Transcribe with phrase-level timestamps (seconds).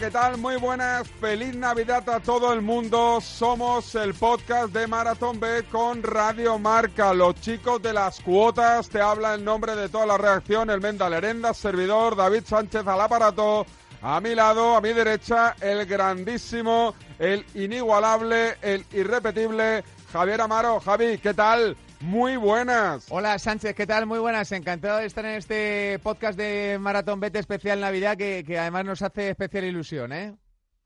[0.00, 0.38] ¿qué tal?
[0.38, 1.08] Muy buenas.
[1.20, 3.20] Feliz Navidad a todo el mundo.
[3.20, 7.14] Somos el podcast de Maratón B con Radio Marca.
[7.14, 8.88] Los chicos de las cuotas.
[8.88, 10.68] Te habla en nombre de toda la reacción.
[10.70, 13.66] El Menda Lerenda, servidor David Sánchez al aparato.
[14.02, 20.80] A mi lado, a mi derecha, el grandísimo, el inigualable, el irrepetible Javier Amaro.
[20.80, 21.76] Javi, ¿qué tal?
[22.00, 23.06] Muy buenas.
[23.10, 24.06] Hola Sánchez, ¿qué tal?
[24.06, 24.52] Muy buenas.
[24.52, 29.02] Encantado de estar en este podcast de Maratón Bete especial Navidad que, que además nos
[29.02, 30.36] hace especial ilusión, ¿eh?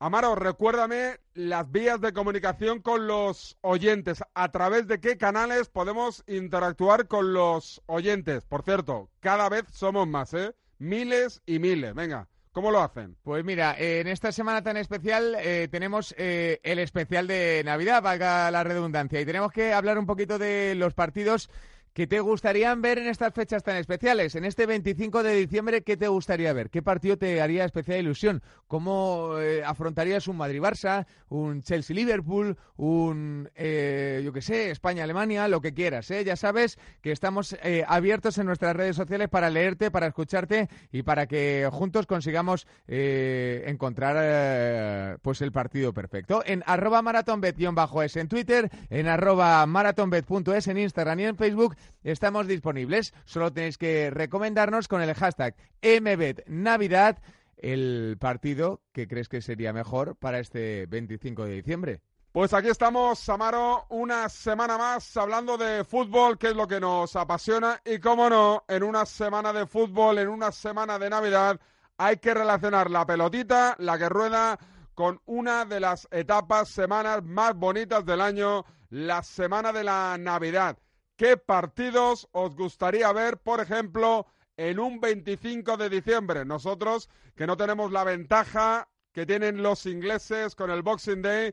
[0.01, 4.23] Amaro, recuérdame las vías de comunicación con los oyentes.
[4.33, 8.45] ¿A través de qué canales podemos interactuar con los oyentes?
[8.45, 10.55] Por cierto, cada vez somos más, ¿eh?
[10.77, 11.93] Miles y miles.
[11.95, 13.15] Venga, ¿Cómo lo hacen?
[13.23, 18.51] Pues mira, en esta semana tan especial eh, tenemos eh, el especial de Navidad, valga
[18.51, 21.49] la redundancia, y tenemos que hablar un poquito de los partidos
[21.99, 24.33] que te gustarían ver en estas fechas tan especiales.
[24.35, 26.69] En este 25 de diciembre, ¿qué te gustaría ver?
[26.69, 28.41] ¿Qué partido te haría especial ilusión?
[28.69, 35.73] ¿Cómo eh, afrontarías un Madrid-Barça, un Chelsea-Liverpool, un, eh, yo qué sé, España-Alemania, lo que
[35.73, 36.09] quieras?
[36.11, 36.23] ¿eh?
[36.23, 41.03] Ya sabes que estamos eh, abiertos en nuestras redes sociales para leerte, para escucharte y
[41.03, 46.43] para que juntos consigamos eh, encontrar pues el partido perfecto.
[46.45, 53.13] En arroba maratonbet-es en Twitter, en arroba maratonbet.es en Instagram y en Facebook estamos disponibles.
[53.25, 57.19] Solo tenéis que recomendarnos con el hashtag MBETNavidad
[57.57, 62.01] el partido que crees que sería mejor para este 25 de diciembre.
[62.31, 67.15] Pues aquí estamos, Samaro, una semana más hablando de fútbol, que es lo que nos
[67.15, 67.81] apasiona.
[67.83, 71.59] Y cómo no, en una semana de fútbol, en una semana de Navidad,
[71.97, 74.59] hay que relacionar la pelotita, la que rueda,
[74.93, 80.77] con una de las etapas, semanas más bonitas del año, la semana de la Navidad.
[81.19, 84.25] ¿Qué partidos os gustaría ver, por ejemplo,
[84.55, 86.45] en un 25 de diciembre?
[86.45, 91.51] Nosotros, que no tenemos la ventaja que tienen los ingleses con el Boxing Day,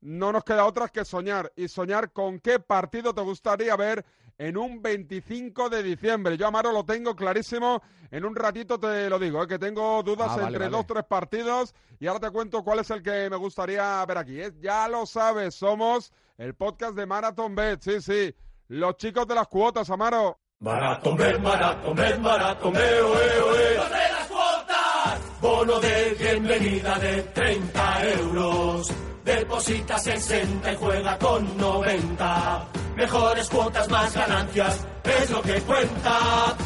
[0.00, 1.52] no nos queda otra que soñar.
[1.54, 4.04] Y soñar con qué partido te gustaría ver
[4.38, 6.36] en un 25 de diciembre.
[6.36, 7.80] Yo, Amaro, lo tengo clarísimo.
[8.10, 9.46] En un ratito te lo digo, ¿eh?
[9.46, 10.76] que tengo dudas Ah, vale, entre vale.
[10.76, 11.76] dos, tres partidos.
[12.00, 14.40] Y ahora te cuento cuál es el que me gustaría ver aquí.
[14.40, 14.52] ¿eh?
[14.60, 17.80] Ya lo sabes, somos el podcast de Marathon Bet.
[17.82, 18.34] Sí, sí.
[18.68, 20.40] Los chicos de las cuotas, Amaro.
[20.58, 23.74] Maratón Bet, maratón Bet, oe, oe.
[23.76, 25.40] ¡Los de las cuotas!
[25.40, 28.92] Bono de bienvenida de 30 euros.
[29.24, 32.66] Deposita 60 y juega con 90.
[32.96, 36.56] Mejores cuotas, más ganancias, es lo que cuenta.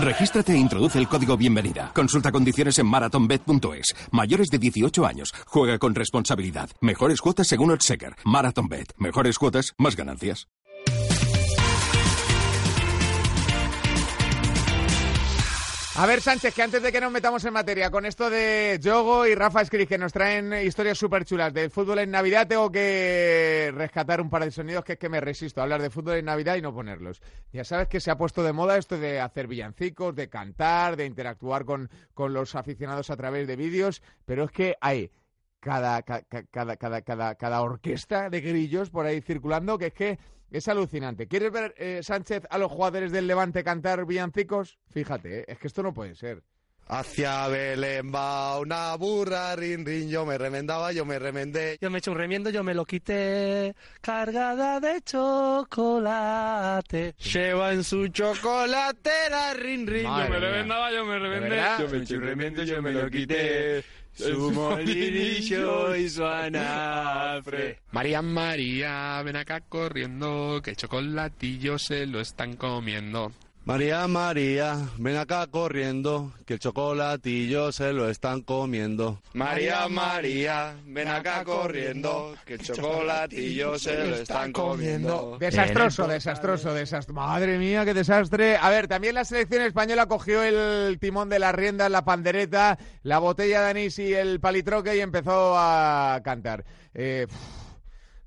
[0.00, 1.90] Regístrate e introduce el código bienvenida.
[1.94, 3.94] Consulta condiciones en marathonbet.es.
[4.10, 5.32] Mayores de 18 años.
[5.46, 6.70] Juega con responsabilidad.
[6.80, 8.16] Mejores cuotas según Odsecker.
[8.24, 8.92] Marathonbet.
[8.96, 10.48] Mejores cuotas, más ganancias.
[16.00, 19.26] A ver, Sánchez, que antes de que nos metamos en materia con esto de Yogo
[19.26, 23.72] y Rafa Escris, que nos traen historias súper chulas del fútbol en Navidad, tengo que
[23.74, 26.26] rescatar un par de sonidos que es que me resisto a hablar de fútbol en
[26.26, 27.20] Navidad y no ponerlos.
[27.52, 31.04] Ya sabes que se ha puesto de moda esto de hacer villancicos, de cantar, de
[31.06, 35.10] interactuar con, con los aficionados a través de vídeos, pero es que hay
[35.58, 39.94] cada, ca- ca- cada, cada, cada, cada orquesta de grillos por ahí circulando que es
[39.94, 40.18] que
[40.50, 41.28] es alucinante.
[41.28, 44.78] ¿Quieres ver, eh, Sánchez, a los jugadores del Levante cantar villancicos?
[44.90, 46.42] Fíjate, eh, es que esto no puede ser.
[46.90, 51.76] Hacia Belén va una burra, rin, rin, yo me remendaba, yo me remendé.
[51.82, 57.14] Yo me eché un remiendo, yo me lo quité, cargada de chocolate.
[57.18, 60.48] Lleva en su chocolatera, rin, rin, Madre yo me mía.
[60.48, 61.60] remendaba, yo me ¿De remendé.
[61.78, 63.84] Yo me eché un remiendo, yo me lo quité.
[64.14, 67.80] Su molinillo y su anafre.
[67.92, 73.30] María, María, ven acá corriendo, que el chocolatillo se lo están comiendo.
[73.68, 79.20] María, María, ven acá corriendo, que el chocolatillo se lo están comiendo.
[79.34, 85.36] María, María, ven acá corriendo, que el chocolatillo se lo están comiendo.
[85.38, 87.20] Desastroso, desastroso, desastroso.
[87.20, 88.56] Madre mía, qué desastre.
[88.56, 93.18] A ver, también la selección española cogió el timón de las riendas, la pandereta, la
[93.18, 96.64] botella de anís y el palitroque y empezó a cantar.
[96.94, 97.26] Eh,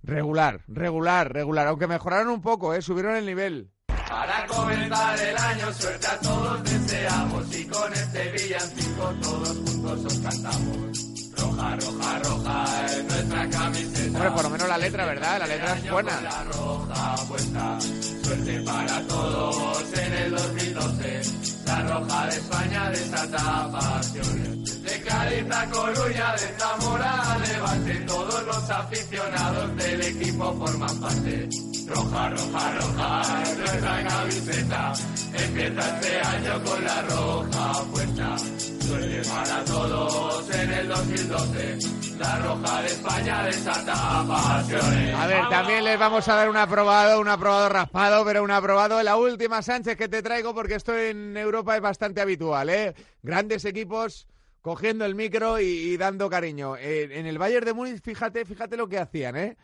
[0.03, 1.65] regular, regular, regular.
[1.65, 3.70] Aunque mejoraron un poco, eh, subieron el nivel.
[4.11, 10.19] Para comenzar el año, suerte a todos deseamos y con este villancico todos juntos os
[10.19, 11.31] cantamos.
[11.37, 14.17] Roja, roja, roja es nuestra camiseta.
[14.17, 15.39] Hombre, por lo menos la letra, ¿verdad?
[15.39, 16.21] La letra es buena.
[16.21, 17.79] La roja puesta,
[18.21, 21.21] suerte para todos en el 2012.
[21.65, 24.83] La roja de España desata pasiones.
[24.83, 31.70] De Cádiz a Coruña, de Zamora a Levante, todos los aficionados del equipo forman parte.
[31.93, 34.93] Roja, roja, roja es nuestra camiseta.
[35.33, 38.37] Empieza este año con la roja fuerza.
[38.37, 41.77] Suerte para todos en el 2012.
[42.17, 45.15] La roja de España desata pasiones.
[45.15, 49.01] A ver, también les vamos a dar un aprobado, un aprobado raspado, pero un aprobado.
[49.03, 52.95] La última, Sánchez, que te traigo porque esto en Europa es bastante habitual, ¿eh?
[53.21, 54.27] Grandes equipos
[54.61, 56.77] cogiendo el micro y, y dando cariño.
[56.77, 59.57] Eh, en el Bayern de Múnich, fíjate, fíjate lo que hacían, ¿eh?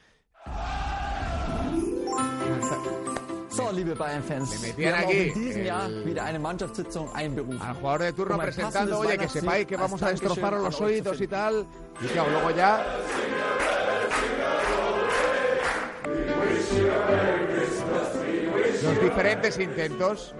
[3.49, 7.59] So, liebe Bayern-Fans, wir haben auch aquí in diesem Jahr el- wieder eine Mannschaftssitzung einberufen.
[7.61, 10.79] Al jugador de turno Um ein presentando, oye, que sepáis que vamos a destrozaros los
[10.81, 11.65] oídos y tal.
[12.01, 12.85] Y claro, luego ya...
[18.83, 20.33] Los diferentes intentos.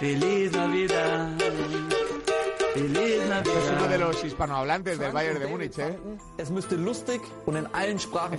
[0.00, 0.41] Feliz
[4.12, 5.98] los hispanohablantes del Bayern de Múnich, ¿eh?
[6.36, 6.50] Es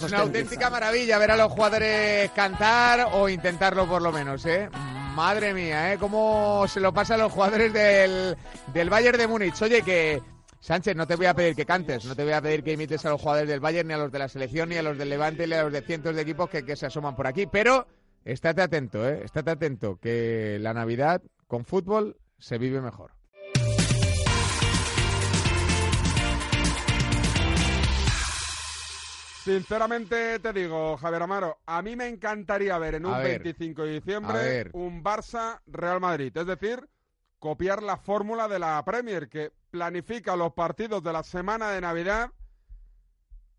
[0.04, 4.70] una auténtica maravilla ver a los jugadores cantar o intentarlo por lo menos, ¿eh?
[5.16, 5.98] Madre mía, ¿eh?
[5.98, 8.38] Cómo se lo pasa a los jugadores del,
[8.74, 9.60] del Bayern de Múnich.
[9.62, 10.22] Oye, que...
[10.60, 13.06] Sánchez, no te voy a pedir que cantes, no te voy a pedir que imites
[13.06, 15.10] a los jugadores del Bayern, ni a los de la selección, ni a los del
[15.10, 17.48] Levante, ni a los de cientos de equipos que, que se asoman por aquí.
[17.48, 17.88] Pero
[18.24, 19.22] estate atento, ¿eh?
[19.25, 23.12] Estate atento, que la Navidad con fútbol se vive mejor.
[29.44, 33.94] Sinceramente te digo, Javier Amaro, a mí me encantaría ver en un ver, 25 de
[33.95, 36.31] diciembre un Barça-Real Madrid.
[36.38, 36.88] Es decir,
[37.40, 42.31] copiar la fórmula de la Premier, que planifica los partidos de la semana de Navidad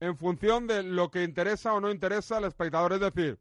[0.01, 2.95] en función de lo que interesa o no interesa al espectador.
[2.95, 3.39] Es decir,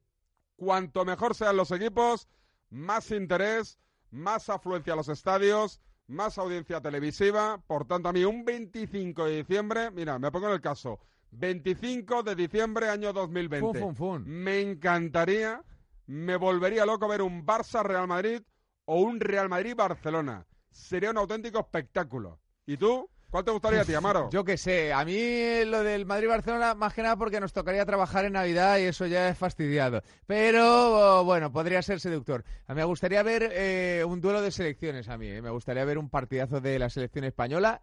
[0.57, 2.27] cuanto mejor sean los equipos,
[2.69, 3.79] más interés,
[4.11, 7.61] más afluencia a los estadios, más audiencia televisiva.
[7.67, 10.99] Por tanto, a mí un 25 de diciembre, mira, me pongo en el caso,
[11.35, 13.79] 25 de diciembre año 2020.
[13.79, 14.23] Fun, fun, fun.
[14.25, 15.61] Me encantaría,
[16.07, 18.41] me volvería loco ver un Barça-Real Madrid
[18.85, 20.45] o un Real Madrid-Barcelona.
[20.71, 22.39] Sería un auténtico espectáculo.
[22.65, 23.09] ¿Y tú?
[23.29, 24.29] ¿Cuál te gustaría a ti, Amaro?
[24.31, 28.25] Yo qué sé, a mí lo del Madrid-Barcelona más que nada porque nos tocaría trabajar
[28.25, 30.03] en Navidad y eso ya es fastidiado.
[30.27, 32.43] Pero bueno, podría ser seductor.
[32.67, 35.27] A mí me gustaría ver eh, un duelo de selecciones a mí.
[35.29, 35.41] eh.
[35.41, 37.81] Me gustaría ver un partidazo de la selección española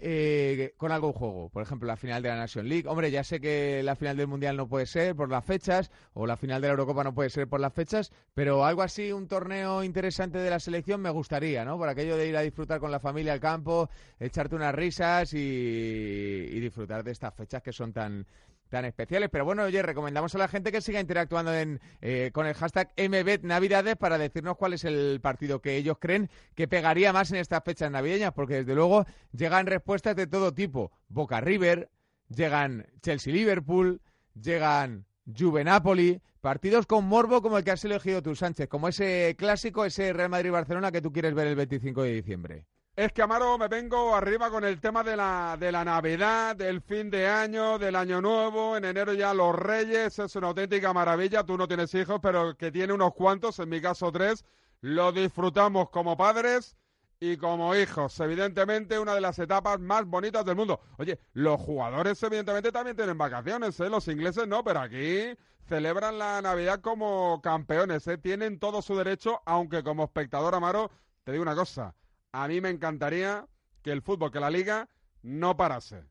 [0.00, 1.48] eh, con algo en juego.
[1.50, 2.88] Por ejemplo, la final de la Nation League.
[2.88, 6.26] Hombre, ya sé que la final del Mundial no puede ser por las fechas, o
[6.26, 9.28] la final de la Eurocopa no puede ser por las fechas, pero algo así, un
[9.28, 11.76] torneo interesante de la selección me gustaría, ¿no?
[11.76, 15.38] Por aquello de ir a disfrutar con la familia al campo, echarte unas risas y,
[15.38, 18.26] y disfrutar de estas fechas que son tan
[18.68, 19.28] tan especiales.
[19.30, 22.92] Pero bueno, oye, recomendamos a la gente que siga interactuando en, eh, con el hashtag
[22.96, 27.62] MBETNavidades para decirnos cuál es el partido que ellos creen que pegaría más en estas
[27.64, 30.92] fechas navideñas, porque desde luego llegan respuestas de todo tipo.
[31.08, 31.90] Boca River,
[32.28, 34.00] llegan Chelsea-Liverpool,
[34.34, 35.06] llegan
[35.36, 40.12] Juve-Napoli, partidos con morbo como el que has elegido tú, Sánchez, como ese clásico, ese
[40.12, 42.64] Real Madrid-Barcelona que tú quieres ver el 25 de diciembre.
[42.98, 46.80] Es que, Amaro, me vengo arriba con el tema de la, de la Navidad, del
[46.80, 48.76] fin de año, del Año Nuevo.
[48.76, 51.44] En enero ya los Reyes, es una auténtica maravilla.
[51.44, 54.44] Tú no tienes hijos, pero que tiene unos cuantos, en mi caso tres,
[54.80, 56.74] lo disfrutamos como padres
[57.20, 58.18] y como hijos.
[58.18, 60.80] Evidentemente, una de las etapas más bonitas del mundo.
[60.96, 63.88] Oye, los jugadores, evidentemente, también tienen vacaciones, ¿eh?
[63.88, 68.18] Los ingleses no, pero aquí celebran la Navidad como campeones, ¿eh?
[68.18, 70.90] Tienen todo su derecho, aunque como espectador, Amaro,
[71.22, 71.94] te digo una cosa.
[72.32, 73.46] A mí me encantaría
[73.82, 74.88] que el fútbol, que la liga,
[75.22, 76.04] no parase.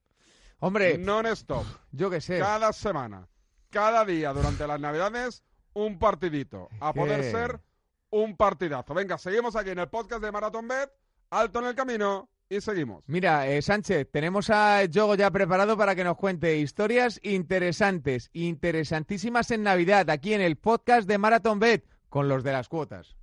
[0.59, 1.65] Hombre, Non-stop.
[1.91, 2.39] yo qué sé.
[2.39, 3.27] Cada semana,
[3.69, 5.43] cada día durante las Navidades,
[5.73, 6.69] un partidito.
[6.79, 7.61] A poder ser
[8.09, 8.93] un partidazo.
[8.93, 10.91] Venga, seguimos aquí en el podcast de Marathon Bet.
[11.29, 13.03] Alto en el camino y seguimos.
[13.07, 19.51] Mira, eh, Sánchez, tenemos a Yogo ya preparado para que nos cuente historias interesantes, interesantísimas
[19.51, 23.16] en Navidad, aquí en el podcast de Marathon Bet, con los de las cuotas.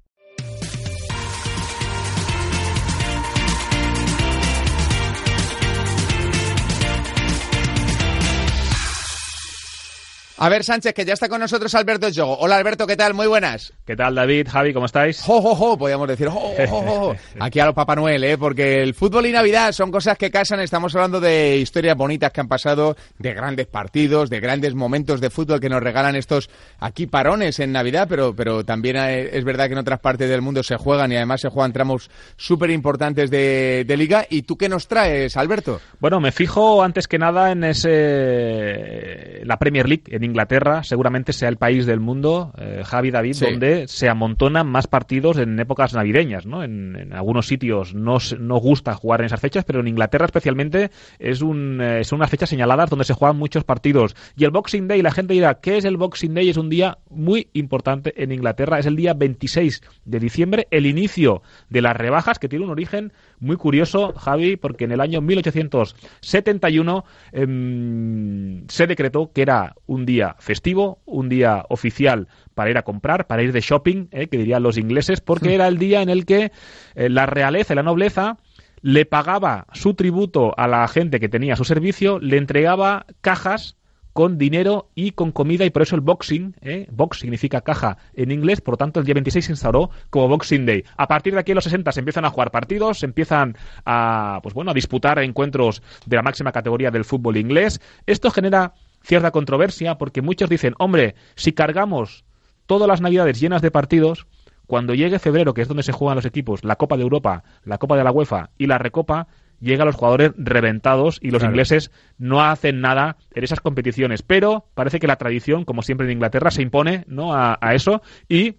[10.36, 12.36] A ver, Sánchez, que ya está con nosotros Alberto Yogo.
[12.40, 13.14] Hola, Alberto, ¿qué tal?
[13.14, 13.72] Muy buenas.
[13.86, 14.48] ¿Qué tal, David?
[14.50, 15.22] Javi, ¿cómo estáis?
[15.22, 17.16] Jo, jo, jo, podríamos decir, jo, jo, jo, jo.
[17.38, 18.36] Aquí a los Papá Noel, ¿eh?
[18.36, 20.58] Porque el fútbol y Navidad son cosas que casan.
[20.58, 25.30] Estamos hablando de historias bonitas que han pasado, de grandes partidos, de grandes momentos de
[25.30, 26.50] fútbol que nos regalan estos
[26.80, 30.64] aquí parones en Navidad, pero, pero también es verdad que en otras partes del mundo
[30.64, 34.26] se juegan y además se juegan tramos súper importantes de, de liga.
[34.28, 35.80] ¿Y tú qué nos traes, Alberto?
[36.00, 40.33] Bueno, me fijo antes que nada en ese la Premier League en Inglaterra
[40.82, 43.44] seguramente sea el país del mundo, eh, Javi David, Sí.
[43.46, 46.62] donde se amontonan más partidos en épocas navideñas, ¿no?
[46.62, 50.90] En, en algunos sitios no, no gusta jugar en esas fechas, pero en Inglaterra especialmente
[51.18, 54.14] es un, eh, son unas fechas señaladas donde se juegan muchos partidos.
[54.36, 56.48] Y el Boxing Day, la gente dirá, ¿qué es el Boxing Day?
[56.48, 61.42] Es un día muy importante en Inglaterra, es el día 26 de diciembre, el inicio
[61.68, 67.04] de las rebajas, que tiene un origen muy curioso, Javi, porque en el año 1871
[67.32, 73.26] em, se decretó que era un día festivo, un día oficial para ir a comprar,
[73.26, 76.24] para ir de shopping, eh, que dirían los ingleses, porque era el día en el
[76.24, 76.52] que
[76.94, 78.38] eh, la realeza y la nobleza
[78.80, 83.76] le pagaba su tributo a la gente que tenía su servicio, le entregaba cajas
[84.14, 86.86] con dinero y con comida y por eso el boxing, ¿eh?
[86.90, 90.64] box significa caja en inglés, por lo tanto el día 26 se instauró como Boxing
[90.64, 90.84] Day.
[90.96, 94.38] A partir de aquí en los 60 se empiezan a jugar partidos, se empiezan a
[94.40, 97.80] pues bueno, a disputar encuentros de la máxima categoría del fútbol inglés.
[98.06, 102.24] Esto genera cierta controversia porque muchos dicen, "Hombre, si cargamos
[102.66, 104.28] todas las navidades llenas de partidos,
[104.66, 107.78] cuando llegue febrero, que es donde se juegan los equipos, la Copa de Europa, la
[107.78, 109.26] Copa de la UEFA y la Recopa,
[109.60, 111.52] llega a los jugadores reventados y los Claro.
[111.52, 114.22] ingleses no hacen nada en esas competiciones.
[114.22, 117.34] Pero parece que la tradición, como siempre en Inglaterra, se impone ¿no?
[117.34, 118.56] a, a eso y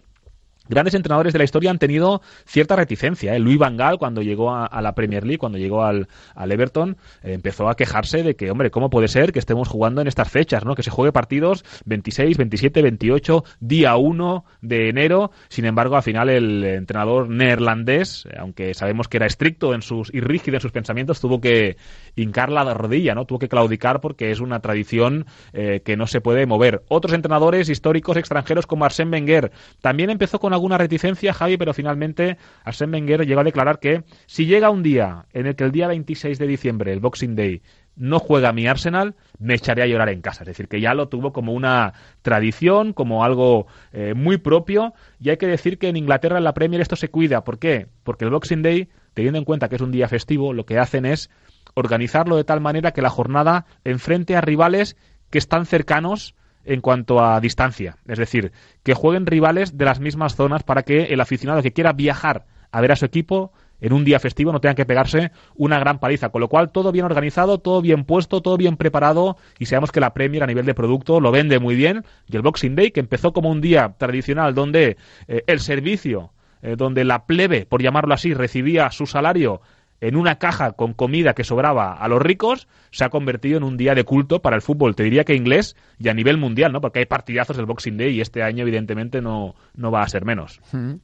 [0.68, 3.36] grandes entrenadores de la historia han tenido cierta reticencia.
[3.36, 3.40] ¿eh?
[3.40, 7.34] Luis Van Gaal, cuando llegó a, la Premier League, cuando llegó al, al Everton, eh,
[7.34, 10.66] empezó a quejarse de que, hombre, ¿cómo puede ser que estemos jugando en estas fechas?
[10.66, 10.76] ¿no?
[10.76, 15.32] Que se juegue partidos 26, 27, 28, día 1 de enero.
[15.50, 20.14] Sin embargo, al final el entrenador neerlandés, eh, aunque sabemos que era estricto en sus
[20.14, 21.78] y rígido en sus pensamientos, tuvo que
[22.16, 23.26] hincar la rodilla, ¿no?
[23.26, 26.84] Tuvo que claudicar porque es una tradición que no se puede mover.
[26.88, 32.38] Otros entrenadores históricos extranjeros como Arsène Wenger también empezó con alguna reticencia, Javi, pero finalmente
[32.64, 35.88] Arsène Wenger llegó a declarar que si llega un día en el que el día
[35.88, 37.62] 26 de diciembre, el Boxing Day,
[37.96, 40.44] no juega mi Arsenal, me echaré a llorar en casa.
[40.44, 44.94] Es decir, que ya lo tuvo como una tradición, como algo eh, muy propio.
[45.20, 47.44] Y hay que decir que en Inglaterra, en la Premier, esto se cuida.
[47.44, 47.88] ¿Por qué?
[48.04, 51.06] Porque el Boxing Day, teniendo en cuenta que es un día festivo, lo que hacen
[51.06, 51.30] es
[51.74, 54.98] organizarlo de tal manera que la jornada enfrente a rivales
[55.30, 56.36] que están cercanos
[56.66, 57.98] en cuanto a distancia.
[58.08, 58.52] Es decir,
[58.84, 62.82] que jueguen rivales de las mismas zonas para que el aficionado que quiera viajar a
[62.82, 66.30] ver a su equipo en un día festivo no tenga que pegarse una gran paliza.
[66.30, 70.00] Con lo cual, todo bien organizado, todo bien puesto, todo bien preparado y sabemos que
[70.00, 72.04] la Premier a nivel de producto lo vende muy bien.
[72.28, 76.32] Y el Boxing Day, que empezó como un día tradicional donde eh, el servicio,
[76.62, 79.62] eh, donde la plebe, por llamarlo así, recibía su salario
[80.02, 83.78] en una caja con comida que sobraba a los ricos, se ha convertido en un
[83.78, 84.96] día de culto para el fútbol.
[84.96, 86.82] Te diría que inglés y a nivel mundial, ¿no?
[86.82, 90.26] Porque hay partidazos del Boxing Day y este año, evidentemente, no, no va a ser
[90.26, 90.60] menos.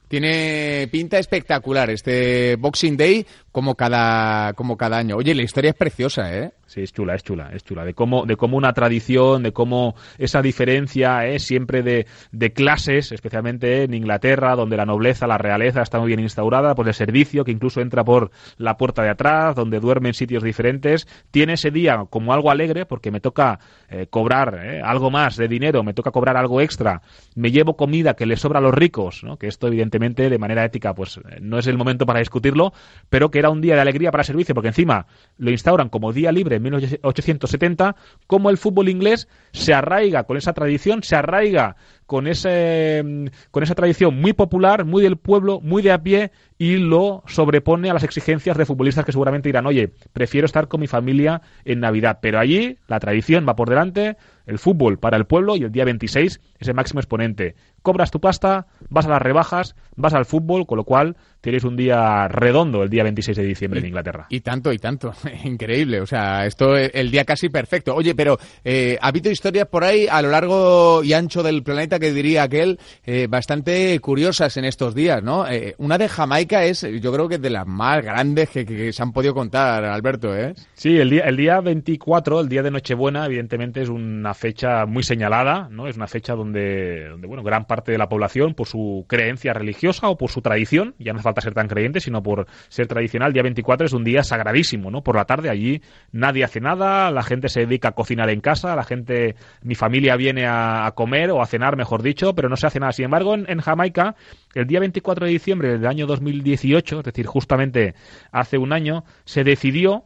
[0.08, 5.16] Tiene pinta espectacular este Boxing Day como cada, como cada año.
[5.16, 6.52] Oye, la historia es preciosa, ¿eh?
[6.72, 7.84] Sí, es chula, es chula, es chula.
[7.84, 13.12] De cómo, de cómo una tradición, de cómo esa diferencia es siempre de, de clases,
[13.12, 17.44] especialmente en Inglaterra, donde la nobleza, la realeza está muy bien instaurada, pues el servicio,
[17.44, 21.70] que incluso entra por la puerta de atrás, donde duerme en sitios diferentes, tiene ese
[21.70, 23.58] día como algo alegre, porque me toca
[23.90, 27.02] eh, cobrar eh, algo más de dinero, me toca cobrar algo extra,
[27.34, 29.36] me llevo comida que le sobra a los ricos, ¿no?
[29.36, 32.72] que esto evidentemente de manera ética pues eh, no es el momento para discutirlo,
[33.10, 35.04] pero que era un día de alegría para el servicio, porque encima
[35.36, 41.02] lo instauran como día libre 1870, como el fútbol inglés se arraiga con esa tradición,
[41.02, 41.76] se arraiga
[42.06, 46.30] con ese mm, con esa tradición muy popular, muy del pueblo, muy de a pie
[46.58, 50.80] y lo sobrepone a las exigencias de futbolistas que seguramente dirán, oye, prefiero estar con
[50.80, 52.18] mi familia en Navidad.
[52.22, 54.16] Pero allí la tradición va por delante,
[54.46, 57.56] el fútbol para el pueblo y el día 26 es el máximo exponente.
[57.82, 61.76] Cobras tu pasta, vas a las rebajas, vas al fútbol, con lo cual tienes un
[61.76, 64.26] día redondo el día 26 de diciembre en Inglaterra.
[64.28, 65.12] Y tanto, y tanto.
[65.44, 66.00] Increíble.
[66.00, 67.94] O sea, esto es el día casi perfecto.
[67.94, 71.98] Oye, pero eh, ha habido historias por ahí a lo largo y ancho del planeta
[71.98, 75.48] que diría aquel eh, bastante curiosas en estos días, ¿no?
[75.48, 78.92] Eh, una de Jamaica es, yo creo que de las más grandes que, que- que
[78.92, 80.54] se han podido contar, Alberto, ¿eh?
[80.74, 85.02] Sí, el día, el día 24, el día de Nochebuena, evidentemente es una fecha muy
[85.02, 85.88] señalada, ¿no?
[85.88, 90.10] Es una fecha donde, donde, bueno, gran parte de la población, por su creencia religiosa
[90.10, 93.32] o por su tradición, ya no hace falta ser tan creyente, sino por ser tradicional,
[93.32, 95.02] día 24 es un día sagradísimo, ¿no?
[95.02, 95.80] Por la tarde allí
[96.12, 100.16] nadie hace nada, la gente se dedica a cocinar en casa, la gente, mi familia
[100.16, 102.92] viene a, a comer o a cenar, mejor dicho, pero no se hace nada.
[102.92, 104.16] Sin embargo, en, en Jamaica,
[104.54, 107.94] el día 24 de diciembre del año 2018, es decir, justamente
[108.32, 110.04] hace un año, se decidió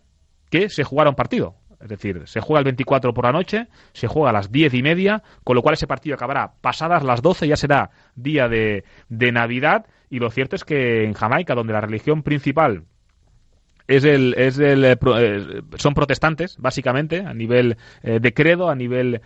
[0.51, 1.57] que se jugara un partido.
[1.87, 4.83] Es decir, se juega el 24 por la noche, se juega a las 10 y
[4.83, 9.31] media, con lo cual ese partido acabará pasadas las 12, ya será día de, de
[9.31, 9.87] Navidad.
[10.11, 12.83] Y lo cierto es que en Jamaica, donde la religión principal
[13.87, 18.75] es el, es el, eh, eh, son protestantes, básicamente, a nivel eh, de credo, a
[18.75, 19.21] nivel,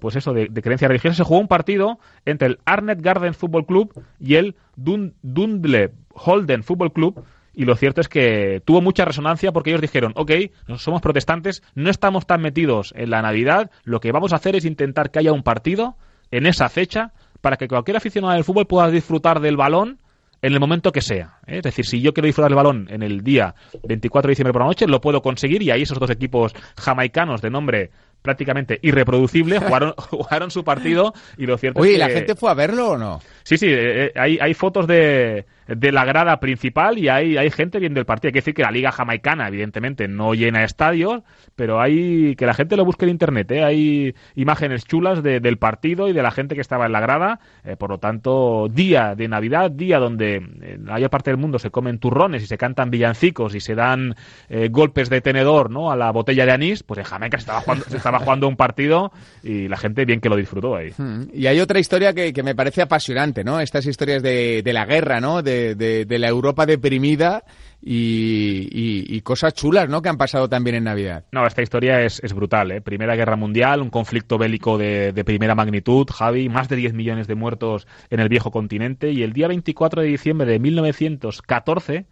[0.00, 1.16] pues eso, de, de creencia religiosa.
[1.16, 6.62] Se jugó un partido entre el Arnet Garden Football Club y el Dun- Dundle Holden
[6.62, 7.24] Football Club.
[7.58, 10.30] Y lo cierto es que tuvo mucha resonancia porque ellos dijeron, ok,
[10.76, 14.64] somos protestantes, no estamos tan metidos en la Navidad, lo que vamos a hacer es
[14.64, 15.96] intentar que haya un partido
[16.30, 17.10] en esa fecha
[17.40, 19.98] para que cualquier aficionado del fútbol pueda disfrutar del balón
[20.40, 21.40] en el momento que sea.
[21.48, 21.56] ¿eh?
[21.56, 24.62] Es decir, si yo quiero disfrutar del balón en el día 24 de diciembre por
[24.62, 27.90] la noche, lo puedo conseguir y ahí esos dos equipos jamaicanos de nombre
[28.22, 32.06] prácticamente irreproducible jugaron, jugaron su partido y lo cierto Oye, es ¿y que...
[32.06, 33.18] la gente fue a verlo o no?
[33.42, 37.50] Sí, sí, eh, eh, hay, hay fotos de, de la grada principal y hay, hay
[37.50, 38.28] gente viendo el partido.
[38.30, 41.22] Hay que decir que la liga jamaicana, evidentemente, no llena estadios,
[41.54, 43.50] pero hay que la gente lo busque en internet.
[43.52, 43.64] ¿eh?
[43.64, 47.40] Hay imágenes chulas de- del partido y de la gente que estaba en la grada.
[47.64, 51.58] Eh, por lo tanto, día de Navidad, día donde en la mayor parte del mundo
[51.58, 54.14] se comen turrones y se cantan villancicos y se dan
[54.48, 55.90] eh, golpes de tenedor ¿no?
[55.92, 58.56] a la botella de anís, pues en Jamaica se estaba jugando, se estaba jugando un
[58.56, 60.92] partido y la gente bien que lo disfrutó ahí.
[60.96, 61.22] Mm.
[61.34, 63.60] Y hay otra historia que, que me parece apasionante, ¿no?
[63.60, 65.42] Estas historias de, de la guerra, ¿no?
[65.42, 67.44] De, de- la Europa deprimida
[67.80, 70.00] y, cosas chulas, ¿no?
[70.02, 71.24] Que han pasado también en Navidad.
[71.32, 72.70] No, esta historia es, es brutal.
[72.72, 72.80] ¿eh?
[72.80, 77.26] Primera Guerra Mundial, un conflicto bélico de, de primera magnitud, Javi, más de 10 millones
[77.26, 79.10] de muertos en el viejo continente.
[79.12, 82.06] Y el día 24 de diciembre de 1914,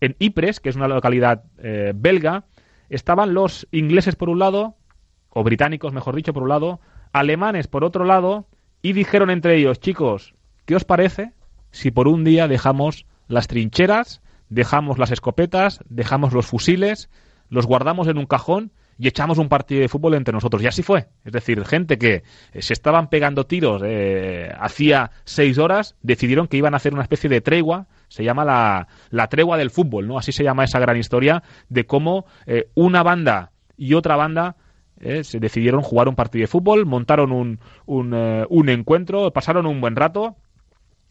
[0.00, 2.44] en Ypres, que es una localidad eh, belga,
[2.88, 4.76] estaban los ingleses por un lado,
[5.30, 6.80] o británicos, mejor dicho, por un lado,
[7.12, 8.46] alemanes por otro lado,
[8.82, 10.34] y dijeron entre ellos, chicos,
[10.66, 11.32] ¿qué os parece
[11.70, 17.10] si por un día dejamos las trincheras, dejamos las escopetas, dejamos los fusiles,
[17.50, 20.62] los guardamos en un cajón y echamos un partido de fútbol entre nosotros?
[20.62, 21.06] Y así fue.
[21.24, 22.22] Es decir, gente que
[22.52, 27.02] eh, se estaban pegando tiros eh, hacía seis horas, decidieron que iban a hacer una
[27.02, 30.18] especie de tregua, se llama la, la tregua del fútbol, ¿no?
[30.18, 34.56] Así se llama esa gran historia de cómo eh, una banda y otra banda
[35.00, 39.66] eh, se decidieron jugar un partido de fútbol, montaron un, un, eh, un encuentro, pasaron
[39.66, 40.36] un buen rato.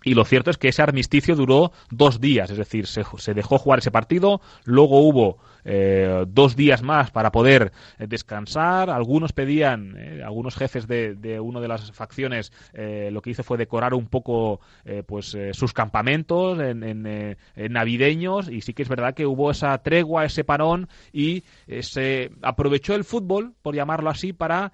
[0.03, 3.79] Y lo cierto es que ese armisticio duró dos días, es decir, se, dejó jugar
[3.79, 8.89] ese partido, luego hubo eh, dos días más para poder eh, descansar.
[8.89, 13.57] Algunos pedían, eh, algunos jefes de, de una de las facciones, lo que hizo fue
[13.57, 14.61] decorar un poco
[15.07, 19.77] pues sus campamentos en, en, en navideños y sí que es verdad que hubo esa
[19.79, 21.43] tregua, ese parón y
[21.81, 24.71] se aprovechó el fútbol, por llamarlo así, para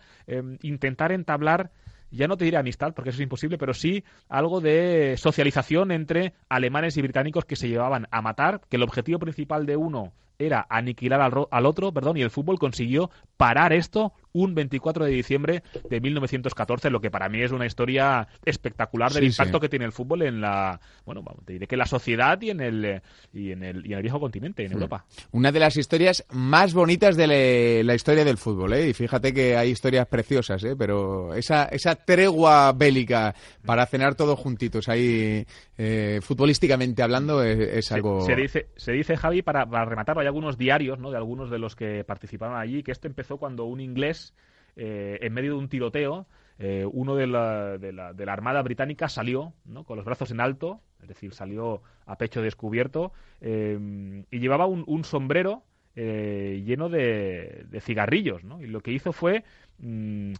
[0.61, 1.71] intentar entablar
[2.13, 6.33] ya no te diré amistad, porque eso es imposible, pero sí algo de socialización entre
[6.49, 10.65] alemanes y británicos que se llevaban a matar, que el objetivo principal de uno era
[10.69, 15.63] aniquilar al, al otro, perdón, y el fútbol consiguió parar esto un 24 de diciembre
[15.89, 19.61] de 1914, lo que para mí es una historia espectacular del Sí, impacto sí.
[19.61, 22.59] que tiene el fútbol en la, bueno, te diré que en la sociedad y en
[22.61, 23.01] el
[23.33, 25.05] y en el, y en el viejo continente, en Europa.
[25.31, 28.89] Una de las historias más bonitas de la historia del fútbol, ¿eh?
[28.89, 30.75] Y fíjate que hay historias preciosas, ¿eh?
[30.77, 35.45] Pero esa, esa tregua bélica para cenar todos juntitos ahí,
[35.77, 38.21] eh, futbolísticamente hablando, es, es Se- algo...
[38.25, 41.11] Se, dice, se dice, Javi, para, para rematarlo, hay algunos diarios, ¿no?
[41.11, 44.22] De algunos de los que participaron allí, que esto empezó cuando un inglés,
[44.75, 46.25] eh, en medio de un tiroteo,
[46.59, 49.83] eh, uno de la, de, la, de la Armada Británica salió, ¿no?
[49.83, 55.03] Con los brazos en alto, es decir, salió a pecho descubierto, eh, y llevaba un,
[55.03, 55.63] sombrero
[55.95, 58.41] lleno de, cigarrillos.
[58.61, 59.43] Y lo que hizo fue
[59.77, 60.33] mm,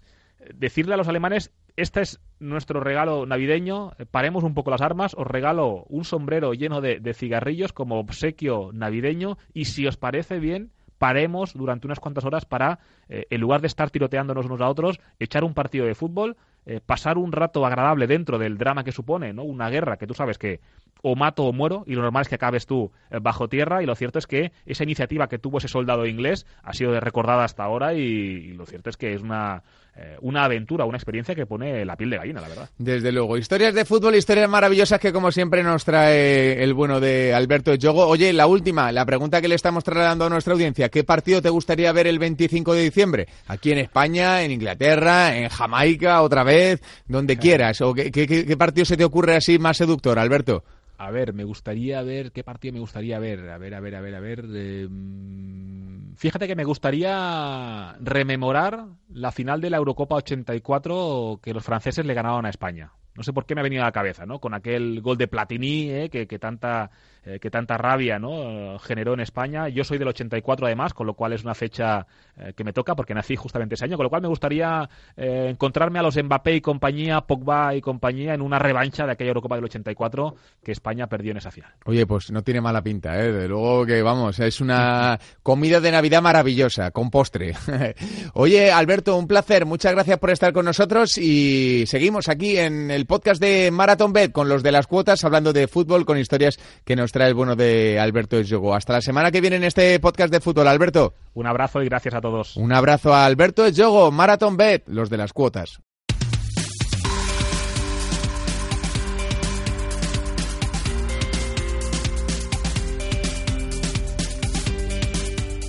[0.56, 5.28] decirle a los alemanes, este es nuestro regalo navideño, paremos un poco las armas, os
[5.28, 10.72] regalo un sombrero lleno de cigarrillos como obsequio navideño y si os parece bien,
[11.03, 15.01] paremos durante unas cuantas horas para, eh, en lugar de estar tiroteándonos unos a otros,
[15.19, 19.33] echar un partido de fútbol, eh, pasar un rato agradable dentro del drama que supone,
[19.33, 19.43] ¿no?
[19.43, 20.61] Una guerra que tú sabes que
[21.01, 23.86] o mato o muero y lo normal es que acabes tú eh, bajo tierra y
[23.86, 27.63] lo cierto es que esa iniciativa que tuvo ese soldado inglés ha sido recordada hasta
[27.63, 29.63] ahora y, y lo cierto es que es una,
[29.97, 32.69] eh, una aventura, una experiencia que pone la piel de gallina, la verdad.
[32.77, 33.36] Desde luego.
[33.38, 38.08] Historias de fútbol, historias maravillosas que como siempre nos trae el bueno de Alberto Yogo.
[38.08, 40.88] Oye, la última, la pregunta que le estamos trasladando a nuestra audiencia.
[40.88, 43.27] ¿Qué partido te gustaría ver el 25 de diciembre?
[43.47, 47.82] Aquí en España, en Inglaterra, en Jamaica, otra vez, donde quieras.
[47.82, 50.63] ¿O qué- qué- qué partido se te ocurre así más seductor, Alberto?
[50.97, 53.49] A ver, me gustaría ver, ¿qué partido me gustaría ver?
[53.49, 54.43] A ver, a ver, a ver, a ver.
[54.89, 62.06] mm, fíjate que me gustaría rememorar la final de la Eurocopa 84 que los franceses
[62.06, 62.93] le ganaron a España.
[63.15, 64.39] no sé por qué me ha venido a la cabeza, ¿no?
[64.39, 66.10] Con aquel gol de Platini, ¿eh?
[66.10, 66.89] que, que, tanta,
[67.25, 68.77] eh, que tanta rabia, ¿no?
[68.79, 69.69] generó en España.
[69.69, 72.05] Yo soy del 84 además, con lo cual es una fecha
[72.38, 75.47] eh, que me toca porque nací justamente ese año, con lo cual me gustaría eh,
[75.49, 79.55] encontrarme a los Mbappé y compañía, Pogba y compañía en una revancha de aquella Eurocopa
[79.55, 81.71] del 84 que España perdió en esa final.
[81.86, 83.47] Oye, pues no tiene mala pinta, ¿eh?
[83.47, 87.53] Luego que, vamos, es una comida de Navidad maravillosa, con postre.
[88.33, 89.65] Oye, Alberto, un placer.
[89.65, 94.33] Muchas gracias por estar con nosotros y seguimos aquí en el podcast de Marathon Bet
[94.33, 97.56] con los de las cuotas hablando de fútbol con historias que nos trae el bueno
[97.56, 98.73] de Alberto Esyogo.
[98.73, 101.13] Hasta la semana que viene en este podcast de fútbol, Alberto.
[101.36, 102.58] Un abrazo y gracias a todos.
[102.58, 105.80] Un abrazo a Alberto Esyogo, Marathon Bet, los de las cuotas.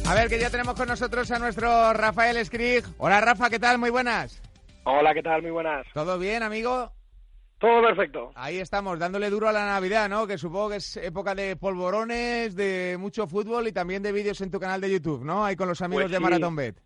[0.07, 2.85] A ver, que ya tenemos con nosotros a nuestro Rafael Skrig.
[2.99, 3.79] Hola Rafa, ¿qué tal?
[3.79, 4.41] Muy buenas.
[4.85, 5.43] Hola, ¿qué tal?
[5.43, 5.87] Muy buenas.
[5.93, 6.91] ¿Todo bien, amigo?
[7.65, 8.31] Todo perfecto.
[8.35, 10.27] Ahí estamos, dándole duro a la Navidad, ¿no?
[10.27, 14.51] Que supongo que es época de polvorones, de mucho fútbol y también de vídeos en
[14.51, 15.47] tu canal de YouTube, ¿no?
[15.47, 16.23] Ahí con los amigos Pues de sí.
[16.23, 16.77] Marathon Bet.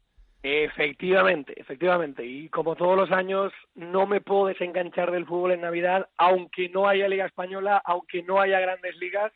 [0.40, 2.24] Efectivamente, efectivamente.
[2.24, 6.88] Y como todos los años, no me puedo desenganchar del fútbol en Navidad, aunque no
[6.88, 9.32] haya Liga Española, aunque no haya grandes ligas.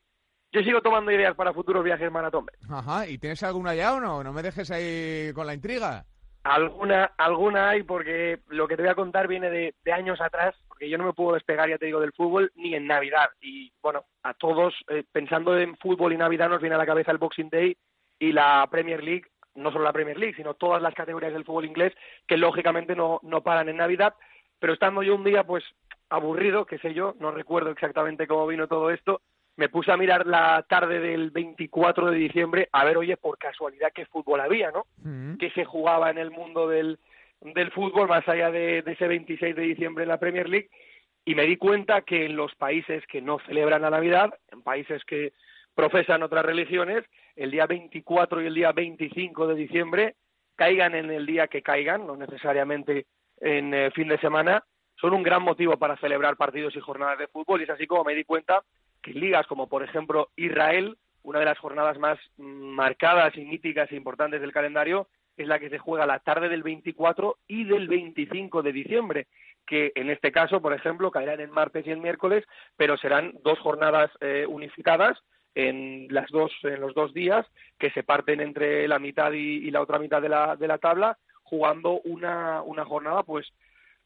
[0.52, 2.46] Yo sigo tomando ideas para futuros viajes maratón.
[2.70, 4.22] Ajá, ¿y tienes alguna ya o no?
[4.22, 6.04] No me dejes ahí con la intriga.
[6.44, 10.54] Alguna, alguna hay porque lo que te voy a contar viene de, de años atrás,
[10.82, 13.28] porque yo no me puedo despegar, ya te digo, del fútbol ni en Navidad.
[13.40, 17.12] Y bueno, a todos, eh, pensando en fútbol y Navidad, nos viene a la cabeza
[17.12, 17.76] el Boxing Day
[18.18, 21.66] y la Premier League, no solo la Premier League, sino todas las categorías del fútbol
[21.66, 21.92] inglés,
[22.26, 24.14] que lógicamente no, no paran en Navidad.
[24.58, 25.62] Pero estando yo un día, pues
[26.08, 29.20] aburrido, qué sé yo, no recuerdo exactamente cómo vino todo esto,
[29.54, 33.92] me puse a mirar la tarde del 24 de diciembre a ver, oye, por casualidad
[33.94, 34.86] qué fútbol había, ¿no?
[35.38, 36.98] que se jugaba en el mundo del,
[37.42, 40.70] del fútbol más allá de, ese 26 de diciembre en la Premier League
[41.24, 45.04] y me di cuenta que en los países que no celebran la Navidad, en países
[45.04, 45.32] que
[45.74, 47.04] profesan otras religiones,
[47.36, 50.16] el día 24 y el día 25 de diciembre,
[50.56, 53.06] caigan en el día que caigan, no necesariamente
[53.40, 54.64] en eh, fin de semana,
[55.00, 57.60] son un gran motivo para celebrar partidos y jornadas de fútbol.
[57.60, 58.62] Y es así como me di cuenta
[59.00, 63.90] que ligas como por ejemplo Israel, una de las jornadas más mm, marcadas y míticas
[63.90, 67.88] e importantes del calendario, es la que se juega la tarde del 24 y del
[67.88, 69.26] 25 de diciembre,
[69.66, 72.44] que en este caso, por ejemplo, caerán en martes y en miércoles,
[72.76, 75.18] pero serán dos jornadas eh, unificadas
[75.54, 77.46] en las dos en los dos días
[77.78, 80.78] que se parten entre la mitad y, y la otra mitad de la, de la
[80.78, 83.52] tabla, jugando una, una jornada pues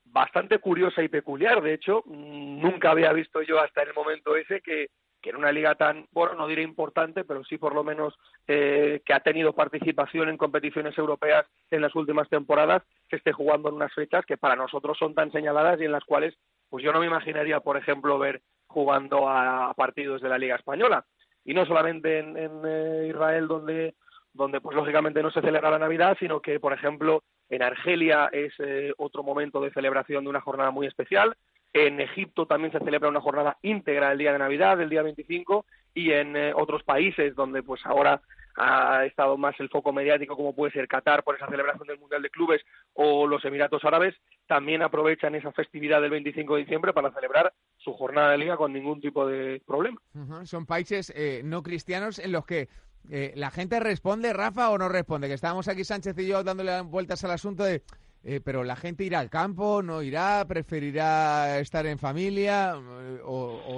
[0.05, 1.63] bastante curiosa y peculiar.
[1.63, 4.89] De hecho, mm, nunca había visto yo hasta el momento ese que,
[5.27, 8.15] que en una liga tan, bueno, no diré importante, pero sí por lo menos
[8.47, 13.69] eh, que ha tenido participación en competiciones europeas en las últimas temporadas, se esté jugando
[13.69, 16.93] en unas fechas que para nosotros son tan señaladas y en las cuales pues yo
[16.93, 21.05] no me imaginaría, por ejemplo, ver jugando a, a partidos de la Liga Española.
[21.45, 23.95] Y no solamente en, en eh, Israel, donde
[24.33, 28.53] donde pues lógicamente no se celebra la Navidad, sino que, por ejemplo, en Argelia es
[28.59, 31.35] eh, otro momento de celebración de una jornada muy especial.
[31.79, 35.67] En Egipto también se celebra una jornada íntegra el día de Navidad, el día 25,
[35.93, 38.23] y en eh, otros países donde pues ahora
[38.57, 42.23] ha estado más el foco mediático, como puede ser Qatar por esa celebración del Mundial
[42.23, 42.63] de Clubes
[42.95, 44.15] o los Emiratos Árabes,
[44.47, 48.73] también aprovechan esa festividad del 25 de diciembre para celebrar su jornada de liga con
[48.73, 50.01] ningún tipo de problema.
[50.45, 52.71] Son países eh, no cristianos en los que
[53.11, 55.29] eh, la gente responde, Rafa, o no responde.
[55.29, 57.83] Que estábamos aquí Sánchez y yo dándole vueltas al asunto de,
[58.29, 62.75] eh, pero la gente irá al campo, no irá, preferirá estar en familia,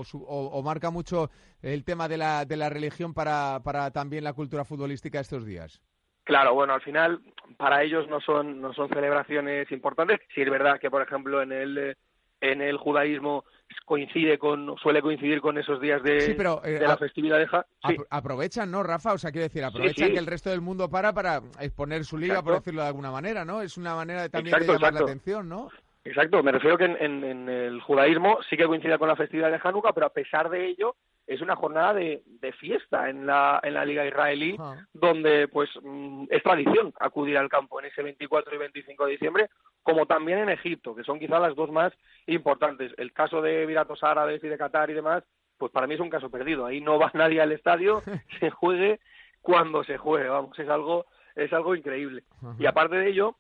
[0.04, 1.30] su- o- o marca mucho
[1.62, 5.82] el tema de la, de la religión para, para también la cultura futbolística estos días.
[6.24, 7.20] Claro, bueno, al final
[7.56, 10.20] para ellos no son no son celebraciones importantes.
[10.34, 11.94] Sí es verdad que por ejemplo en el eh,
[12.40, 13.44] en el judaísmo
[13.85, 17.46] coincide con suele coincidir con esos días de, Sí, pero, eh, de la festividad de
[17.46, 17.66] Ja.
[17.87, 19.12] Sí, Apro- aprovechan, ¿no, Rafa?
[19.12, 20.12] O sea, quiero decir, aprovechan sí.
[20.14, 23.44] que el resto del mundo para para exponer su liga, por decirlo de alguna manera,
[23.44, 23.61] ¿no?
[23.62, 25.68] Es una manera de, también Exacto, de llamar la atención, ¿no?
[26.04, 26.42] Exacto.
[26.42, 29.61] Me refiero que en, en- en el judaísmo sí que coincide con la festividad de
[29.62, 33.74] Hanukkah, pero a pesar de ello es una jornada de, de fiesta en la en
[33.74, 34.56] la liga israelí
[34.94, 39.48] donde pues mm, es tradición acudir al campo en ese 24 y 25 de diciembre,
[39.82, 41.92] como también en Egipto, que son quizás las dos más
[42.26, 42.92] importantes.
[42.96, 45.22] El caso de Emiratos Árabes y de Qatar y demás,
[45.58, 46.64] pues para mí es un caso perdido.
[46.64, 48.02] Ahí no va nadie al estadio,
[48.40, 49.00] se juegue
[49.42, 51.04] cuando se juegue, vamos, es algo
[51.37, 52.24] es algo increíble.
[52.58, 53.37] Y aparte de ello,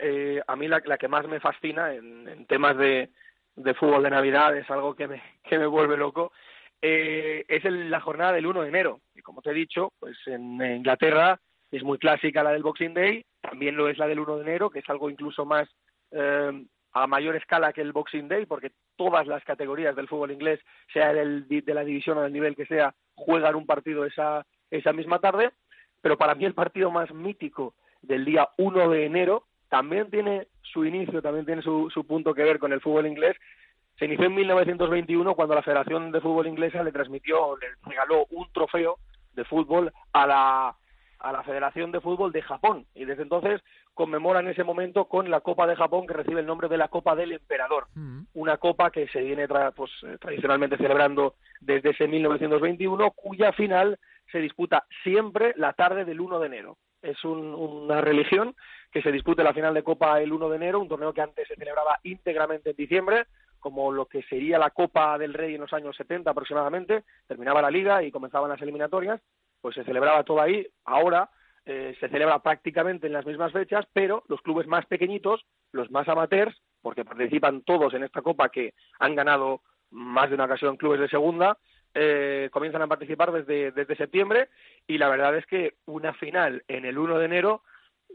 [0.00, 3.10] eh, a mí la, que más me fascina en, en temas de,
[3.56, 6.32] de fútbol de Navidad es algo que me, que me vuelve loco.
[6.82, 9.00] eh, es el- la jornada del 1 de enero.
[9.14, 11.38] Y como te he dicho, pues en Inglaterra
[11.70, 14.70] es muy clásica la del Boxing Day, también lo es la del 1 de enero,
[14.70, 15.68] que es algo incluso más,
[16.10, 20.58] eh, a mayor escala que el Boxing Day, porque todas las categorías del fútbol inglés,
[20.92, 24.92] sea del, de la división o del nivel que sea, juegan un partido esa, esa
[24.92, 25.50] misma tarde.
[26.02, 30.84] Pero para mí el partido más mítico del día 1 de enero también tiene su
[30.84, 33.36] inicio, también tiene su, su punto que ver con el fútbol inglés.
[33.98, 38.50] Se inició en 1921 cuando la Federación de Fútbol Inglesa le transmitió, le regaló un
[38.52, 38.98] trofeo
[39.34, 40.76] de fútbol a la,
[41.20, 43.60] a la Federación de Fútbol de Japón y desde entonces
[43.94, 47.14] conmemoran ese momento con la Copa de Japón que recibe el nombre de la Copa
[47.14, 47.86] del Emperador,
[48.34, 53.98] una copa que se viene pues, eh, tradicionalmente celebrando desde ese 1921 cuya final
[54.32, 56.78] se disputa siempre la tarde del 1 de enero.
[57.02, 58.54] Es una religión
[58.90, 61.48] que se dispute la final de Copa el 1 de enero, un torneo que antes
[61.48, 63.26] se celebraba íntegramente en diciembre,
[63.58, 67.70] como lo que sería la Copa del Rey en los años 70 aproximadamente, terminaba la
[67.70, 69.20] liga y comenzaban las eliminatorias,
[69.60, 70.66] pues se celebraba todo ahí.
[70.84, 71.30] Ahora
[71.66, 76.08] eh, se celebra prácticamente en las mismas fechas, pero los clubes más pequeñitos, los más
[76.08, 81.00] amateurs, porque participan todos en esta Copa que han ganado más de una ocasión clubes
[81.00, 81.58] de segunda,
[81.94, 84.48] eh, comienzan a participar desde, desde septiembre
[84.86, 87.62] y la verdad es que una final en el 1 de enero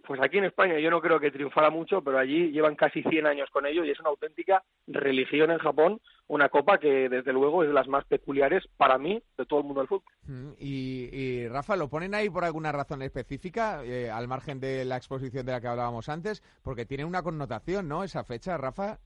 [0.05, 3.25] pues aquí en España yo no creo que triunfara mucho, pero allí llevan casi 100
[3.25, 7.63] años con ello y es una auténtica religión en Japón, una copa que desde luego
[7.63, 10.13] es de las más peculiares para mí de todo el mundo del fútbol.
[10.27, 14.97] Mm, y, Rafa, ¿lo ponen ahí por alguna razón específica, eh, al margen de la
[14.97, 16.41] exposición de la que hablábamos antes?
[16.63, 18.03] Porque tiene una connotación, ¿no?
[18.03, 18.99] Esa fecha, Rafa.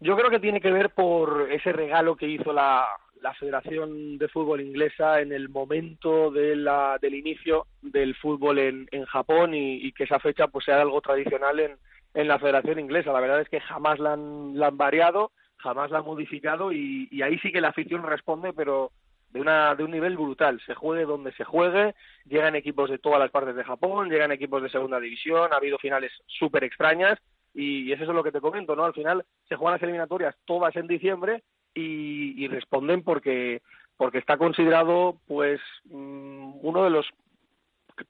[0.00, 2.86] Yo creo que tiene que ver por ese regalo que hizo la,
[3.24, 8.86] la Federación de Fútbol Inglesa en el momento de la, del inicio del fútbol en,
[8.92, 11.78] en Japón y, que esa fecha pues sea algo tradicional en,
[12.12, 13.14] en la Federación Inglesa.
[13.14, 17.08] La verdad es que jamás la han, la han variado, jamás la han modificado y,
[17.22, 18.92] ahí sí que la afición responde, pero
[19.30, 20.60] de, una, de un nivel brutal.
[20.66, 21.94] Se juegue donde se juegue,
[22.26, 25.78] llegan equipos de todas las partes de Japón, llegan equipos de segunda división, ha habido
[25.78, 27.18] finales súper extrañas
[27.54, 28.84] y, y es eso lo que te comento, ¿no?
[28.84, 31.42] Al final se juegan las eliminatorias todas en diciembre
[31.74, 33.62] y, responden porque
[33.96, 37.06] porque está considerado pues mm, uno de los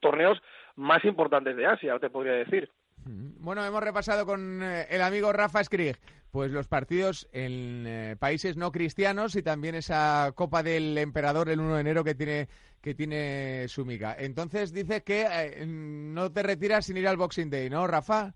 [0.00, 0.40] torneos
[0.76, 2.70] más importantes de Asia, te podría decir.
[3.06, 5.98] Bueno, hemos repasado con eh, el amigo Rafa Skrig
[6.34, 11.60] pues los partidos en eh, países no cristianos y también esa Copa del Emperador el
[11.60, 12.48] 1 de enero que tiene
[12.80, 14.16] que tiene su miga.
[14.18, 18.34] Entonces dice que eh, no te retiras sin ir al Boxing Day, ¿no, Rafa?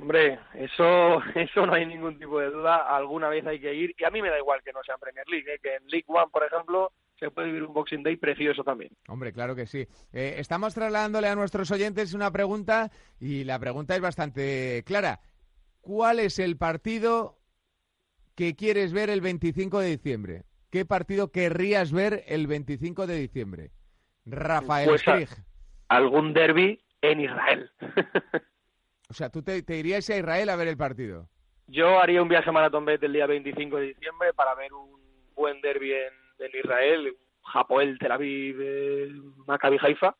[0.00, 2.96] Hombre, eso, eso no hay ningún tipo de duda.
[2.96, 3.94] Alguna vez hay que ir.
[3.98, 5.58] Y a mí me da igual que no sea en Premier League, ¿eh?
[5.62, 8.92] que en League One, por ejemplo, se puede vivir un Boxing Day precioso también.
[9.08, 9.86] Hombre, claro que sí.
[10.12, 15.20] Eh, estamos trasladándole a nuestros oyentes una pregunta y la pregunta es bastante clara.
[15.80, 17.38] ¿Cuál es el partido
[18.34, 20.42] que quieres ver el 25 de diciembre?
[20.70, 23.70] ¿Qué partido querrías ver el 25 de diciembre?
[24.24, 25.04] Rafael pues
[25.88, 27.70] algún derby en Israel.
[29.08, 31.28] O sea, ¿tú te, irías a Israel a ver el partido?
[31.66, 34.90] Yo haría un viaje a Maratón Bet el día 25 de diciembre para ver un
[35.34, 39.08] buen derby en, Israel, Japoel, Tel Aviv, eh,
[39.46, 40.14] Maccabi Haifa.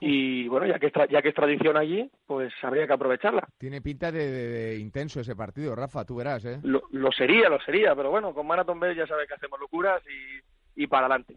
[0.00, 3.46] Y bueno, ya que, es ya que es tradición allí, pues habría que aprovecharla.
[3.56, 6.58] Tiene pinta de, intenso ese partido, Rafa, tú verás, ¿eh?
[6.64, 10.82] Lo, sería, lo sería, pero bueno, con Marathon Bet ya sabes que hacemos locuras y,
[10.82, 11.36] y para adelante.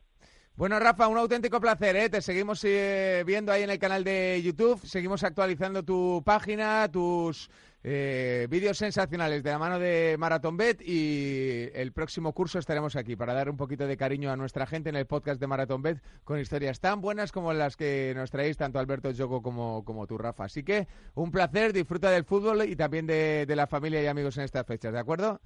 [0.57, 2.09] Bueno, Rafa, un auténtico placer, ¿eh?
[2.09, 7.49] Te seguimos eh, viendo ahí en el canal de YouTube, seguimos actualizando tu página, tus
[7.83, 13.17] eh, vídeos sensacionales de la mano de Marathon Bet y el próximo curso estaremos aquí
[13.17, 16.01] para dar un poquito de cariño a nuestra gente en el podcast de Marathon Bet
[16.23, 20.17] con historias tan buenas como las que nos traéis tanto Alberto Yogo como, como tú,
[20.17, 20.45] Rafa.
[20.45, 24.45] Así que un placer, disfruta del fútbol y también de la familia y amigos en
[24.45, 25.41] estas fechas, ¿de acuerdo?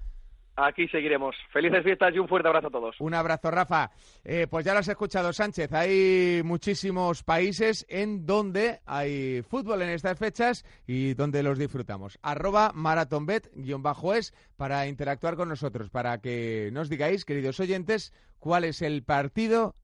[0.56, 1.36] Aquí seguiremos.
[1.52, 2.96] Felices fiestas y un fuerte abrazo a todos.
[3.00, 3.90] Un abrazo, Rafa.
[4.24, 5.72] Eh, pues ya lo has escuchado, Sánchez.
[5.72, 12.18] Hay muchísimos países en donde hay fútbol en estas fechas y donde los disfrutamos.
[12.22, 19.02] Arroba maratonbet-es para interactuar con nosotros, para que nos digáis, queridos oyentes, cuál es el
[19.02, 19.74] partido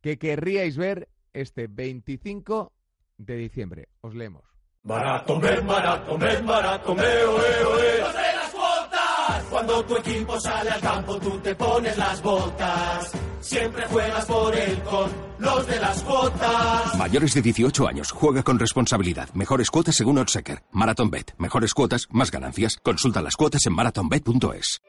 [0.00, 2.72] que querríais ver este 25
[3.18, 3.88] de diciembre.
[4.00, 4.44] Os leemos.
[4.82, 8.35] Maratonbet, maratonbet, maratonbet, oe,
[9.66, 13.10] cuando tu equipo sale al campo, tú te pones las botas.
[13.40, 16.96] Siempre juegas por él con los de las cuotas.
[16.96, 19.28] Mayores de 18 años, juega con responsabilidad.
[19.34, 20.62] Mejores cuotas según Odsecker.
[20.72, 21.34] Marathon Bet.
[21.38, 22.78] Mejores cuotas, más ganancias.
[22.82, 24.80] Consulta las cuotas en marathonbet.es.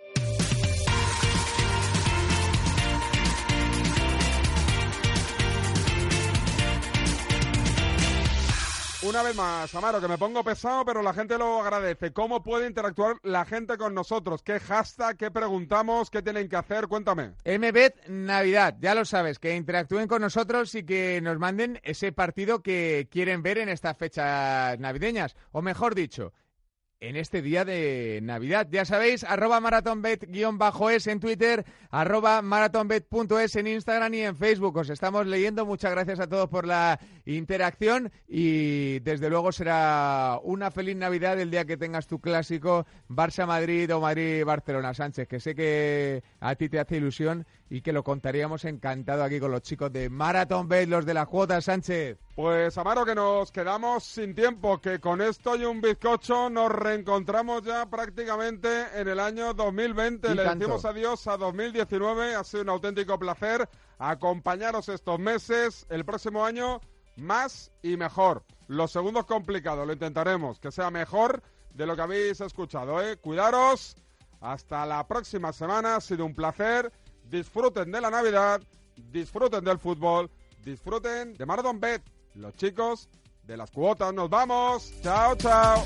[9.08, 12.12] Una vez más, Amaro, que me pongo pesado, pero la gente lo agradece.
[12.12, 14.44] ¿Cómo puede interactuar la gente con nosotros?
[14.44, 15.16] ¿Qué hashtag?
[15.16, 16.10] ¿Qué preguntamos?
[16.10, 16.90] ¿Qué tienen que hacer?
[16.90, 17.32] Cuéntame.
[17.46, 22.62] MBET Navidad, ya lo sabes, que interactúen con nosotros y que nos manden ese partido
[22.62, 25.38] que quieren ver en estas fechas navideñas.
[25.54, 26.34] O mejor dicho,
[27.00, 28.68] en este día de Navidad.
[28.72, 34.78] Ya sabéis, arroba marathonbet-es en Twitter, arroba marathonbet.es en Instagram y en Facebook.
[34.78, 35.66] Os estamos leyendo.
[35.66, 41.52] Muchas gracias a todos por la interacción y desde luego será una feliz Navidad el
[41.52, 46.80] día que tengas tu clásico Barça-Madrid o Madrid-Barcelona, Sánchez, que sé que a ti te
[46.80, 51.06] hace ilusión y que lo contaríamos encantado aquí con los chicos de Marathon Bet, los
[51.06, 52.18] de la cuota, Sánchez.
[52.38, 57.64] Pues Amaro, que nos quedamos sin tiempo, que con esto y un bizcocho nos reencontramos
[57.64, 60.28] ya prácticamente en el año 2020.
[60.28, 60.60] Y Le tanto.
[60.60, 66.80] decimos adiós a 2019, ha sido un auténtico placer acompañaros estos meses, el próximo año
[67.16, 68.44] más y mejor.
[68.68, 71.42] Los segundos complicados lo intentaremos, que sea mejor
[71.74, 73.02] de lo que habéis escuchado.
[73.02, 73.18] ¿eh?
[73.18, 73.96] Cuidaros,
[74.42, 76.92] hasta la próxima semana, ha sido un placer.
[77.24, 78.62] Disfruten de la Navidad,
[78.96, 80.30] disfruten del fútbol,
[80.64, 82.04] disfruten de Marathon Bet.
[82.38, 83.10] Los chicos
[83.44, 84.94] de las cuotas, nos vamos.
[85.02, 85.84] Chao, chao.